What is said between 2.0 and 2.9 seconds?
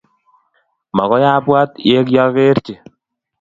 kiagerchi.